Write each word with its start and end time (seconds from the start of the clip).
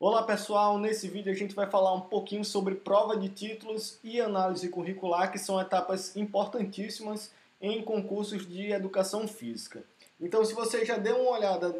Olá 0.00 0.22
pessoal, 0.22 0.78
nesse 0.78 1.08
vídeo 1.08 1.32
a 1.32 1.34
gente 1.34 1.56
vai 1.56 1.68
falar 1.68 1.92
um 1.92 2.02
pouquinho 2.02 2.44
sobre 2.44 2.76
prova 2.76 3.16
de 3.16 3.28
títulos 3.28 3.98
e 4.04 4.20
análise 4.20 4.68
curricular, 4.68 5.32
que 5.32 5.40
são 5.40 5.60
etapas 5.60 6.14
importantíssimas 6.14 7.32
em 7.60 7.82
concursos 7.82 8.46
de 8.46 8.70
educação 8.70 9.26
física. 9.26 9.82
Então, 10.20 10.44
se 10.44 10.54
você 10.54 10.84
já 10.84 10.96
deu 10.96 11.16
uma 11.16 11.32
olhada 11.32 11.70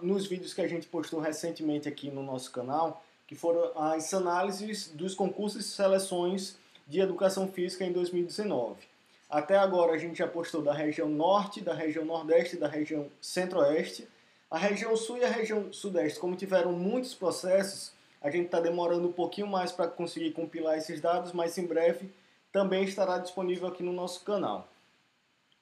nos 0.00 0.24
vídeos 0.24 0.54
que 0.54 0.60
a 0.60 0.68
gente 0.68 0.86
postou 0.86 1.18
recentemente 1.18 1.88
aqui 1.88 2.12
no 2.12 2.22
nosso 2.22 2.52
canal, 2.52 3.02
que 3.26 3.34
foram 3.34 3.72
as 3.74 4.14
análises 4.14 4.86
dos 4.94 5.12
concursos 5.12 5.66
e 5.66 5.68
seleções 5.68 6.56
de 6.86 7.00
educação 7.00 7.48
física 7.48 7.84
em 7.84 7.90
2019. 7.90 8.76
Até 9.28 9.58
agora 9.58 9.94
a 9.94 9.98
gente 9.98 10.18
já 10.18 10.28
postou 10.28 10.62
da 10.62 10.72
região 10.72 11.08
norte, 11.08 11.60
da 11.60 11.74
região 11.74 12.04
nordeste, 12.04 12.56
da 12.56 12.68
região 12.68 13.08
centro-oeste 13.20 14.06
a 14.54 14.56
região 14.56 14.96
sul 14.96 15.18
e 15.18 15.24
a 15.24 15.28
região 15.28 15.72
sudeste, 15.72 16.20
como 16.20 16.36
tiveram 16.36 16.70
muitos 16.70 17.12
processos, 17.12 17.92
a 18.22 18.30
gente 18.30 18.46
está 18.46 18.60
demorando 18.60 19.08
um 19.08 19.12
pouquinho 19.12 19.48
mais 19.48 19.72
para 19.72 19.88
conseguir 19.88 20.30
compilar 20.30 20.78
esses 20.78 21.00
dados, 21.00 21.32
mas 21.32 21.58
em 21.58 21.66
breve 21.66 22.08
também 22.52 22.84
estará 22.84 23.18
disponível 23.18 23.66
aqui 23.66 23.82
no 23.82 23.92
nosso 23.92 24.24
canal. 24.24 24.68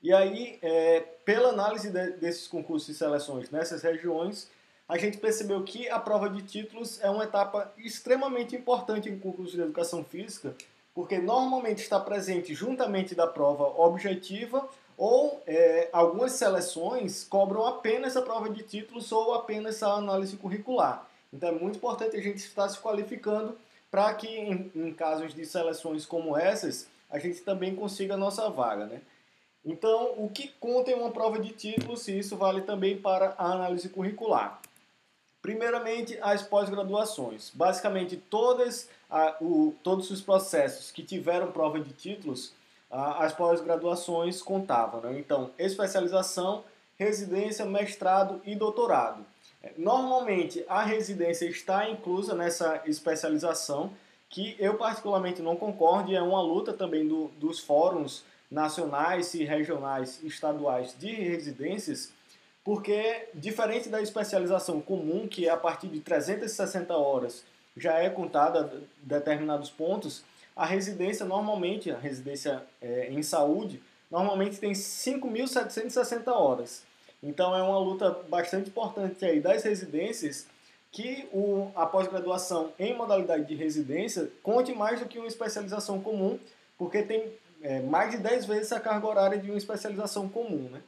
E 0.02 0.12
aí, 0.12 0.58
é, 0.60 1.00
pela 1.24 1.48
análise 1.48 1.88
de, 1.90 2.10
desses 2.18 2.46
concursos 2.46 2.90
e 2.90 2.94
seleções 2.94 3.50
nessas 3.50 3.82
regiões, 3.82 4.50
a 4.86 4.98
gente 4.98 5.16
percebeu 5.16 5.64
que 5.64 5.88
a 5.88 5.98
prova 5.98 6.28
de 6.28 6.42
títulos 6.42 7.02
é 7.02 7.08
uma 7.08 7.24
etapa 7.24 7.72
extremamente 7.78 8.54
importante 8.54 9.08
em 9.08 9.18
concurso 9.18 9.56
de 9.56 9.62
educação 9.62 10.04
física, 10.04 10.54
porque 10.94 11.16
normalmente 11.16 11.78
está 11.78 11.98
presente 11.98 12.52
juntamente 12.52 13.14
da 13.14 13.26
prova 13.26 13.64
objetiva 13.82 14.68
ou 14.96 15.42
é, 15.46 15.88
algumas 15.92 16.32
seleções 16.32 17.24
cobram 17.24 17.66
apenas 17.66 18.16
a 18.16 18.22
prova 18.22 18.48
de 18.50 18.62
títulos 18.62 19.10
ou 19.12 19.34
apenas 19.34 19.82
a 19.82 19.94
análise 19.94 20.36
curricular. 20.36 21.06
Então 21.32 21.48
é 21.48 21.52
muito 21.52 21.76
importante 21.76 22.16
a 22.16 22.20
gente 22.20 22.38
estar 22.38 22.68
se 22.68 22.78
qualificando 22.78 23.56
para 23.90 24.12
que 24.14 24.26
em, 24.26 24.70
em, 24.74 24.92
casos 24.92 25.34
de 25.34 25.44
seleções 25.44 26.06
como 26.06 26.36
essas 26.36 26.86
a 27.10 27.18
gente 27.18 27.40
também 27.40 27.74
consiga 27.74 28.14
a 28.14 28.16
nossa 28.16 28.48
vaga, 28.48 28.86
né? 28.86 29.02
Então, 29.64 30.14
o 30.16 30.28
que 30.28 30.48
conta 30.58 30.90
em 30.90 30.94
uma 30.94 31.12
prova 31.12 31.38
de 31.38 31.50
títulos, 31.50 32.08
e 32.08 32.18
isso 32.18 32.36
vale 32.36 32.62
também 32.62 32.98
para 32.98 33.34
a 33.38 33.52
análise 33.52 33.88
curricular. 33.88 34.60
Primeiramente, 35.40 36.18
as 36.20 36.42
pós-graduações. 36.42 37.50
Basicamente, 37.54 38.16
todas, 38.16 38.88
a, 39.08 39.36
o, 39.40 39.74
todos 39.82 40.10
os 40.10 40.20
processos 40.20 40.90
que 40.90 41.02
tiveram 41.02 41.52
prova 41.52 41.78
de 41.78 41.92
títulos 41.92 42.52
as 42.92 43.32
pós-graduações 43.32 44.42
contavam. 44.42 45.00
Né? 45.00 45.18
Então, 45.18 45.50
especialização, 45.58 46.62
residência, 46.98 47.64
mestrado 47.64 48.40
e 48.44 48.54
doutorado. 48.54 49.24
É, 49.62 49.72
normalmente, 49.78 50.64
a 50.68 50.82
residência 50.82 51.46
está 51.46 51.88
inclusa 51.88 52.34
nessa 52.34 52.82
especialização, 52.84 53.90
que 54.28 54.56
eu 54.58 54.76
particularmente 54.76 55.40
não 55.40 55.56
concordo, 55.56 56.10
e 56.10 56.16
é 56.16 56.22
uma 56.22 56.42
luta 56.42 56.72
também 56.72 57.08
do, 57.08 57.28
dos 57.38 57.60
fóruns 57.60 58.24
nacionais 58.50 59.32
e 59.34 59.44
regionais 59.44 60.22
estaduais 60.22 60.94
de 60.98 61.10
residências, 61.10 62.12
porque, 62.62 63.28
diferente 63.34 63.88
da 63.88 64.00
especialização 64.00 64.80
comum, 64.80 65.26
que 65.26 65.48
a 65.48 65.56
partir 65.56 65.88
de 65.88 66.00
360 66.00 66.94
horas 66.94 67.44
já 67.76 67.94
é 67.94 68.10
contada 68.10 68.72
determinados 69.02 69.70
pontos, 69.70 70.22
a 70.54 70.66
residência 70.66 71.24
normalmente, 71.24 71.90
a 71.90 71.98
residência 71.98 72.62
é, 72.80 73.08
em 73.10 73.22
saúde, 73.22 73.82
normalmente 74.10 74.58
tem 74.58 74.72
5.760 74.72 76.28
horas. 76.28 76.82
Então 77.22 77.56
é 77.56 77.62
uma 77.62 77.78
luta 77.78 78.10
bastante 78.28 78.68
importante 78.68 79.24
aí 79.24 79.40
das 79.40 79.62
residências 79.62 80.46
que 80.90 81.26
o, 81.32 81.70
a 81.74 81.86
pós-graduação 81.86 82.72
em 82.78 82.94
modalidade 82.94 83.46
de 83.46 83.54
residência 83.54 84.30
conte 84.42 84.74
mais 84.74 85.00
do 85.00 85.06
que 85.06 85.18
uma 85.18 85.26
especialização 85.26 86.00
comum, 86.00 86.38
porque 86.76 87.02
tem 87.02 87.32
é, 87.62 87.80
mais 87.80 88.10
de 88.10 88.18
10 88.18 88.44
vezes 88.44 88.72
a 88.72 88.80
carga 88.80 89.06
horária 89.06 89.38
de 89.38 89.48
uma 89.48 89.56
especialização 89.56 90.28
comum. 90.28 90.68
Né? 90.70 90.82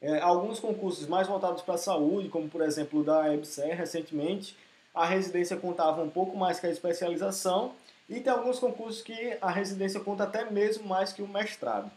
É, 0.00 0.20
alguns 0.20 0.60
concursos 0.60 1.08
mais 1.08 1.26
voltados 1.26 1.62
para 1.62 1.74
a 1.74 1.78
saúde, 1.78 2.28
como 2.28 2.48
por 2.48 2.60
exemplo 2.60 3.02
da 3.02 3.34
EBSER 3.34 3.76
recentemente, 3.76 4.56
a 4.94 5.04
residência 5.04 5.56
contava 5.56 6.02
um 6.02 6.10
pouco 6.10 6.36
mais 6.36 6.60
que 6.60 6.66
a 6.66 6.70
especialização, 6.70 7.72
e 8.08 8.20
tem 8.20 8.32
alguns 8.32 8.58
concursos 8.58 9.02
que 9.02 9.36
a 9.40 9.50
residência 9.50 10.00
conta 10.00 10.24
até 10.24 10.48
mesmo 10.50 10.86
mais 10.86 11.12
que 11.12 11.22
o 11.22 11.28
mestrado. 11.28 11.90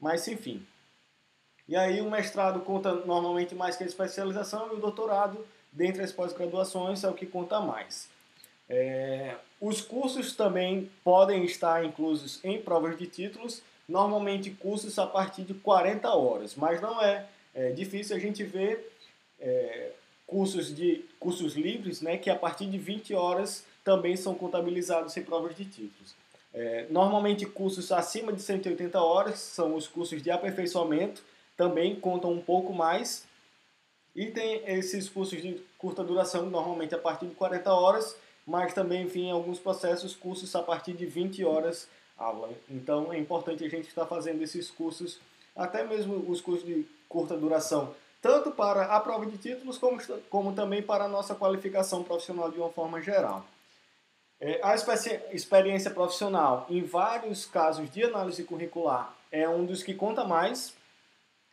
Mas 0.00 0.26
enfim. 0.26 0.66
E 1.68 1.76
aí 1.76 2.00
o 2.00 2.10
mestrado 2.10 2.60
conta 2.60 2.92
normalmente 2.92 3.54
mais 3.54 3.76
que 3.76 3.84
a 3.84 3.86
especialização 3.86 4.72
e 4.72 4.76
o 4.76 4.80
doutorado, 4.80 5.46
dentre 5.70 6.02
as 6.02 6.12
pós-graduações, 6.12 7.04
é 7.04 7.08
o 7.08 7.14
que 7.14 7.26
conta 7.26 7.60
mais. 7.60 8.08
É, 8.68 9.36
os 9.60 9.80
cursos 9.80 10.34
também 10.34 10.90
podem 11.04 11.44
estar 11.44 11.84
inclusos 11.84 12.42
em 12.42 12.60
provas 12.60 12.96
de 12.96 13.06
títulos, 13.06 13.62
normalmente 13.88 14.50
cursos 14.50 14.98
a 14.98 15.06
partir 15.06 15.42
de 15.42 15.54
40 15.54 16.08
horas, 16.08 16.54
mas 16.54 16.80
não 16.80 17.00
é, 17.02 17.26
é 17.54 17.70
difícil 17.70 18.16
a 18.16 18.18
gente 18.18 18.42
ver 18.42 18.90
é, 19.38 19.90
cursos, 20.26 20.74
de, 20.74 21.04
cursos 21.20 21.54
livres 21.54 22.00
né, 22.00 22.16
que 22.16 22.30
a 22.30 22.36
partir 22.36 22.66
de 22.66 22.78
20 22.78 23.14
horas 23.14 23.64
também 23.84 24.16
são 24.16 24.34
contabilizados 24.34 25.16
em 25.16 25.22
provas 25.22 25.56
de 25.56 25.64
títulos. 25.64 26.14
É, 26.54 26.86
normalmente, 26.90 27.46
cursos 27.46 27.90
acima 27.90 28.32
de 28.32 28.42
180 28.42 29.00
horas 29.00 29.38
são 29.38 29.74
os 29.74 29.88
cursos 29.88 30.22
de 30.22 30.30
aperfeiçoamento, 30.30 31.22
também 31.56 31.96
contam 31.96 32.32
um 32.32 32.40
pouco 32.40 32.72
mais. 32.72 33.26
E 34.14 34.26
tem 34.26 34.62
esses 34.66 35.08
cursos 35.08 35.40
de 35.40 35.60
curta 35.78 36.04
duração, 36.04 36.48
normalmente 36.50 36.94
a 36.94 36.98
partir 36.98 37.26
de 37.26 37.34
40 37.34 37.72
horas, 37.72 38.16
mas 38.46 38.74
também, 38.74 39.04
enfim, 39.04 39.28
em 39.28 39.30
alguns 39.30 39.58
processos, 39.58 40.14
cursos 40.14 40.54
a 40.54 40.62
partir 40.62 40.92
de 40.92 41.06
20 41.06 41.44
horas 41.44 41.88
aula. 42.18 42.50
Então, 42.70 43.12
é 43.12 43.18
importante 43.18 43.64
a 43.64 43.68
gente 43.68 43.88
estar 43.88 44.06
fazendo 44.06 44.42
esses 44.42 44.70
cursos, 44.70 45.18
até 45.56 45.84
mesmo 45.84 46.30
os 46.30 46.40
cursos 46.40 46.66
de 46.66 46.86
curta 47.08 47.36
duração, 47.36 47.94
tanto 48.20 48.50
para 48.50 48.84
a 48.84 49.00
prova 49.00 49.26
de 49.26 49.36
títulos, 49.36 49.78
como, 49.78 49.98
como 50.30 50.52
também 50.52 50.82
para 50.82 51.04
a 51.04 51.08
nossa 51.08 51.34
qualificação 51.34 52.02
profissional 52.04 52.50
de 52.50 52.58
uma 52.58 52.70
forma 52.70 53.00
geral. 53.00 53.44
É, 54.44 54.58
a 54.60 54.74
experiência 55.32 55.88
profissional, 55.88 56.66
em 56.68 56.82
vários 56.82 57.46
casos 57.46 57.88
de 57.88 58.02
análise 58.02 58.42
curricular, 58.42 59.14
é 59.30 59.48
um 59.48 59.64
dos 59.64 59.84
que 59.84 59.94
conta 59.94 60.24
mais. 60.24 60.74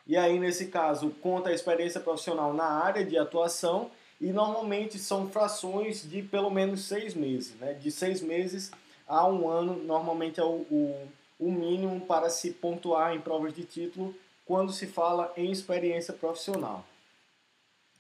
E 0.08 0.18
aí, 0.18 0.40
nesse 0.40 0.70
caso, 0.70 1.12
conta 1.22 1.50
a 1.50 1.54
experiência 1.54 2.00
profissional 2.00 2.52
na 2.52 2.66
área 2.66 3.06
de 3.06 3.16
atuação 3.16 3.92
e 4.20 4.32
normalmente 4.32 4.98
são 4.98 5.30
frações 5.30 6.02
de 6.02 6.24
pelo 6.24 6.50
menos 6.50 6.86
seis 6.86 7.14
meses. 7.14 7.54
Né? 7.60 7.74
De 7.74 7.92
seis 7.92 8.22
meses 8.22 8.72
a 9.08 9.28
um 9.28 9.48
ano, 9.48 9.76
normalmente 9.76 10.40
é 10.40 10.44
o, 10.44 10.66
o, 10.72 11.08
o 11.40 11.52
mínimo 11.52 12.02
para 12.02 12.28
se 12.28 12.50
pontuar 12.50 13.14
em 13.14 13.22
provas 13.22 13.54
de 13.54 13.66
título 13.66 14.16
quando 14.48 14.74
se 14.74 14.88
fala 14.88 15.32
em 15.38 15.52
experiência 15.52 16.12
profissional. 16.12 16.84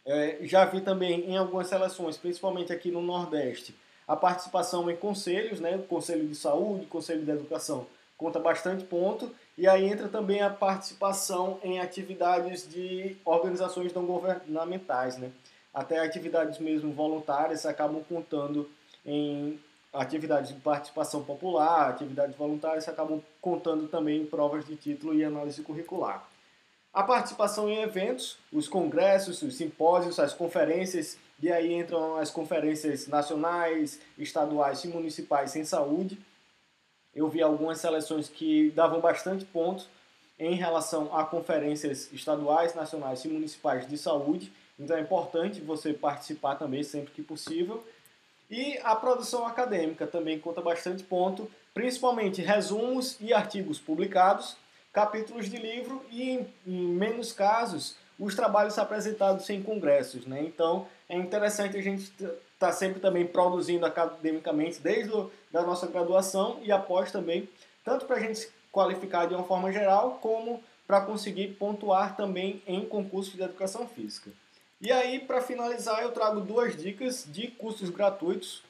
É, 0.03 0.39
já 0.41 0.65
vi 0.65 0.81
também 0.81 1.29
em 1.29 1.37
algumas 1.37 1.67
seleções, 1.67 2.17
principalmente 2.17 2.73
aqui 2.73 2.89
no 2.89 3.03
Nordeste, 3.03 3.75
a 4.09 4.15
participação 4.15 4.89
em 4.89 4.95
conselhos, 4.95 5.59
né, 5.59 5.77
Conselho 5.87 6.27
de 6.27 6.33
Saúde, 6.33 6.87
Conselho 6.87 7.23
de 7.23 7.29
Educação, 7.29 7.85
conta 8.17 8.39
bastante 8.39 8.83
ponto. 8.83 9.31
E 9.55 9.67
aí 9.67 9.85
entra 9.85 10.07
também 10.07 10.41
a 10.41 10.49
participação 10.49 11.59
em 11.61 11.79
atividades 11.79 12.67
de 12.67 13.15
organizações 13.23 13.93
não 13.93 14.07
governamentais, 14.07 15.19
né? 15.19 15.29
Até 15.71 15.99
atividades 15.99 16.57
mesmo 16.57 16.91
voluntárias 16.91 17.67
acabam 17.67 18.03
contando 18.09 18.67
em 19.05 19.59
atividades 19.93 20.55
de 20.55 20.59
participação 20.59 21.23
popular, 21.23 21.89
atividades 21.89 22.35
voluntárias 22.35 22.89
acabam 22.89 23.21
contando 23.39 23.87
também 23.87 24.23
em 24.23 24.25
provas 24.25 24.65
de 24.65 24.75
título 24.75 25.13
e 25.13 25.23
análise 25.23 25.61
curricular. 25.61 26.27
A 26.91 27.03
participação 27.03 27.69
em 27.69 27.83
eventos, 27.83 28.39
os 28.51 28.67
congressos, 28.67 29.43
os 29.43 29.55
simpósios, 29.55 30.17
as 30.17 30.33
conferências, 30.33 31.15
e 31.41 31.51
aí 31.51 31.73
entram 31.73 32.17
as 32.17 32.29
conferências 32.29 33.07
nacionais, 33.07 33.99
estaduais 34.17 34.83
e 34.83 34.87
municipais 34.87 35.55
em 35.55 35.63
saúde. 35.63 36.19
Eu 37.15 37.27
vi 37.27 37.41
algumas 37.41 37.79
seleções 37.79 38.29
que 38.29 38.71
davam 38.71 38.99
bastante 38.99 39.45
pontos 39.45 39.87
em 40.37 40.55
relação 40.55 41.15
a 41.15 41.25
conferências 41.25 42.11
estaduais, 42.13 42.75
nacionais 42.75 43.23
e 43.25 43.27
municipais 43.27 43.87
de 43.87 43.97
saúde. 43.97 44.51
Então 44.79 44.95
é 44.95 45.01
importante 45.01 45.59
você 45.59 45.93
participar 45.93 46.55
também 46.55 46.83
sempre 46.83 47.11
que 47.11 47.21
possível. 47.21 47.85
E 48.49 48.77
a 48.83 48.95
produção 48.95 49.45
acadêmica 49.45 50.07
também 50.07 50.39
conta 50.39 50.61
bastante 50.61 51.03
ponto, 51.03 51.49
principalmente 51.73 52.41
resumos 52.41 53.17
e 53.19 53.33
artigos 53.33 53.79
publicados 53.79 54.55
capítulos 54.91 55.49
de 55.49 55.57
livro 55.57 56.03
e, 56.11 56.45
em 56.65 56.71
menos 56.71 57.31
casos, 57.31 57.95
os 58.19 58.35
trabalhos 58.35 58.77
apresentados 58.77 59.49
em 59.49 59.63
congressos. 59.63 60.25
Né? 60.25 60.41
Então, 60.43 60.85
é 61.07 61.15
interessante 61.15 61.77
a 61.77 61.81
gente 61.81 62.03
estar 62.03 62.33
tá 62.59 62.71
sempre 62.71 62.99
também 62.99 63.25
produzindo 63.25 63.85
academicamente, 63.85 64.79
desde 64.79 65.13
a 65.53 65.61
nossa 65.61 65.87
graduação 65.87 66.59
e 66.61 66.71
após 66.71 67.11
também, 67.11 67.47
tanto 67.83 68.05
para 68.05 68.17
a 68.17 68.19
gente 68.19 68.39
se 68.39 68.49
qualificar 68.71 69.25
de 69.25 69.33
uma 69.33 69.43
forma 69.43 69.71
geral, 69.71 70.19
como 70.21 70.61
para 70.85 71.01
conseguir 71.01 71.49
pontuar 71.49 72.15
também 72.15 72.61
em 72.67 72.83
concursos 72.85 73.33
de 73.33 73.41
educação 73.41 73.87
física. 73.87 74.31
E 74.81 74.91
aí, 74.91 75.19
para 75.19 75.41
finalizar, 75.41 76.01
eu 76.01 76.11
trago 76.11 76.39
duas 76.41 76.75
dicas 76.75 77.25
de 77.27 77.47
cursos 77.47 77.89
gratuitos. 77.89 78.63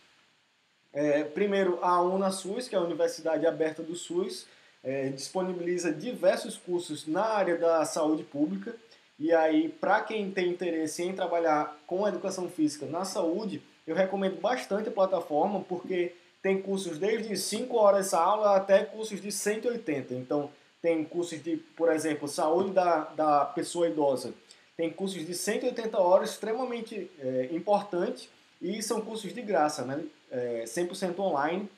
É, 0.91 1.23
primeiro, 1.23 1.79
a 1.83 2.01
UnaSUS, 2.01 2.67
que 2.67 2.75
é 2.75 2.77
a 2.77 2.81
Universidade 2.81 3.45
Aberta 3.45 3.83
do 3.83 3.95
SUS, 3.95 4.47
é, 4.83 5.09
disponibiliza 5.09 5.93
diversos 5.93 6.57
cursos 6.57 7.05
na 7.05 7.23
área 7.23 7.57
da 7.57 7.85
saúde 7.85 8.23
pública. 8.23 8.75
E 9.19 9.33
aí, 9.33 9.67
para 9.67 10.01
quem 10.01 10.31
tem 10.31 10.49
interesse 10.49 11.03
em 11.03 11.13
trabalhar 11.13 11.77
com 11.85 12.07
educação 12.07 12.49
física 12.49 12.85
na 12.85 13.03
saúde, 13.03 13.61
eu 13.85 13.93
recomendo 13.95 14.39
bastante 14.39 14.87
a 14.87 14.91
plataforma, 14.91 15.59
porque 15.61 16.13
tem 16.41 16.61
cursos 16.61 16.97
desde 16.97 17.35
5 17.35 17.75
horas 17.75 18.13
a 18.13 18.21
aula 18.21 18.55
até 18.55 18.85
cursos 18.85 19.21
de 19.21 19.31
180. 19.31 20.13
Então, 20.13 20.49
tem 20.81 21.03
cursos 21.03 21.43
de, 21.43 21.57
por 21.57 21.91
exemplo, 21.91 22.27
saúde 22.27 22.71
da, 22.71 22.99
da 23.15 23.45
pessoa 23.45 23.89
idosa. 23.89 24.33
Tem 24.77 24.89
cursos 24.89 25.25
de 25.25 25.33
180 25.35 25.99
horas 25.99 26.31
extremamente 26.31 27.11
é, 27.19 27.49
importantes 27.51 28.29
e 28.61 28.81
são 28.81 29.01
cursos 29.01 29.33
de 29.33 29.41
graça, 29.41 29.83
né? 29.83 30.01
É, 30.31 30.63
100% 30.65 31.19
online. 31.19 31.69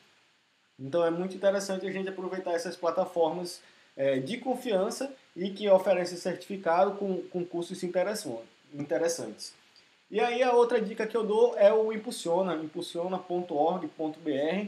Então 0.79 1.03
é 1.03 1.09
muito 1.09 1.35
interessante 1.35 1.87
a 1.87 1.91
gente 1.91 2.09
aproveitar 2.09 2.53
essas 2.53 2.75
plataformas 2.75 3.61
é, 3.95 4.19
de 4.19 4.37
confiança 4.37 5.13
e 5.35 5.51
que 5.51 5.69
oferecem 5.69 6.17
certificado 6.17 6.95
com, 6.95 7.21
com 7.23 7.45
cursos 7.45 7.81
interessantes. 7.83 9.53
E 10.09 10.19
aí 10.19 10.43
a 10.43 10.53
outra 10.53 10.81
dica 10.81 11.07
que 11.07 11.15
eu 11.15 11.25
dou 11.25 11.57
é 11.57 11.71
o 11.73 11.93
Impulsiona, 11.93 12.55
impulsiona.org.br 12.55 14.67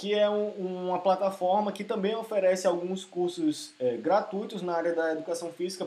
que 0.00 0.14
é 0.14 0.30
um, 0.30 0.86
uma 0.86 0.98
plataforma 0.98 1.70
que 1.72 1.84
também 1.84 2.14
oferece 2.14 2.66
alguns 2.66 3.04
cursos 3.04 3.74
é, 3.78 3.98
gratuitos 3.98 4.62
na 4.62 4.74
área 4.74 4.94
da 4.94 5.12
educação 5.12 5.52
física, 5.52 5.86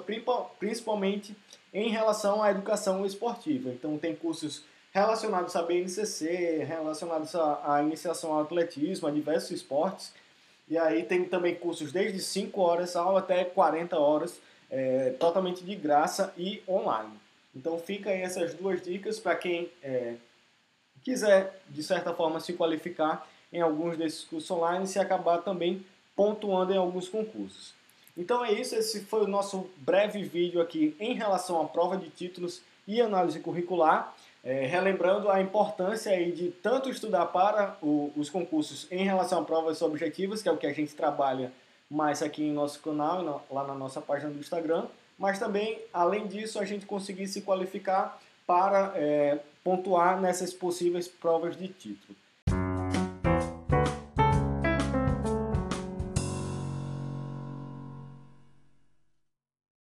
principalmente 0.60 1.36
em 1.74 1.90
relação 1.90 2.44
à 2.44 2.52
educação 2.52 3.04
esportiva. 3.06 3.70
Então, 3.70 3.98
tem 3.98 4.16
cursos 4.16 4.64
relacionados 4.92 5.56
à 5.56 5.64
BNCC, 5.64 6.64
relacionados 6.64 7.34
à, 7.34 7.76
à 7.76 7.82
iniciação 7.82 8.34
ao 8.34 8.42
atletismo, 8.42 9.08
a 9.08 9.12
diversos 9.12 9.50
esportes. 9.50 10.14
E 10.74 10.78
aí 10.80 11.04
tem 11.04 11.24
também 11.26 11.54
cursos 11.54 11.92
desde 11.92 12.20
5 12.20 12.60
horas 12.60 12.96
aula 12.96 13.20
até 13.20 13.46
40 13.46 13.96
horas, 13.96 14.42
é, 14.72 15.12
totalmente 15.20 15.64
de 15.64 15.76
graça 15.76 16.34
e 16.36 16.64
online. 16.68 17.14
Então 17.56 17.78
fica 17.78 18.10
aí 18.10 18.24
essas 18.24 18.56
duas 18.56 18.82
dicas 18.82 19.20
para 19.20 19.36
quem 19.36 19.70
é, 19.84 20.16
quiser, 21.04 21.62
de 21.70 21.84
certa 21.84 22.12
forma, 22.12 22.40
se 22.40 22.54
qualificar 22.54 23.30
em 23.52 23.62
alguns 23.62 23.96
desses 23.98 24.24
cursos 24.24 24.50
online 24.50 24.90
e 24.96 24.98
acabar 24.98 25.44
também 25.44 25.86
pontuando 26.16 26.74
em 26.74 26.78
alguns 26.78 27.08
concursos. 27.08 27.76
Então 28.18 28.44
é 28.44 28.52
isso, 28.52 28.74
esse 28.74 29.02
foi 29.02 29.26
o 29.26 29.28
nosso 29.28 29.70
breve 29.78 30.24
vídeo 30.24 30.60
aqui 30.60 30.96
em 31.00 31.14
relação 31.14 31.62
à 31.62 31.66
prova 31.66 31.98
de 31.98 32.10
títulos 32.10 32.64
e 32.88 33.00
análise 33.00 33.40
curricular, 33.42 34.12
é, 34.44 34.66
relembrando 34.66 35.30
a 35.30 35.42
importância 35.42 36.12
aí 36.12 36.32
de 36.32 36.50
tanto 36.50 36.90
estudar 36.90 37.28
para 37.28 37.78
o, 37.82 38.12
os 38.16 38.30
concursos 38.30 38.88
em 38.92 39.06
relação 39.06 39.42
a 39.42 39.46
provas 39.46 39.82
objetivas, 39.82 40.42
que 40.42 40.50
é 40.50 40.52
o 40.52 40.58
que 40.58 40.68
a 40.68 40.74
gente 40.74 40.94
trabalha 40.94 41.52
mais 41.90 42.22
aqui 42.22 42.44
em 42.44 42.52
nosso 42.52 42.82
canal, 42.82 43.46
lá 43.50 43.64
na 43.66 43.74
nossa 43.74 44.02
página 44.02 44.32
do 44.32 44.40
Instagram, 44.40 44.88
mas 45.18 45.40
também, 45.40 45.80
além 45.94 46.28
disso, 46.28 46.60
a 46.60 46.66
gente 46.66 46.86
conseguir 46.86 47.28
se 47.28 47.42
qualificar 47.42 48.20
para 48.46 48.92
é, 48.96 49.40
pontuar 49.64 50.20
nessas 50.20 50.54
possíveis 50.54 51.08
provas 51.08 51.56
de 51.56 51.68
título. 51.68 52.18